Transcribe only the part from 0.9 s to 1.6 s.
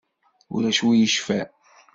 i yecfan.